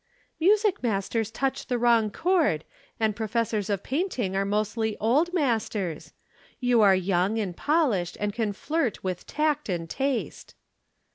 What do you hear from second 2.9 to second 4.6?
and professors of painting are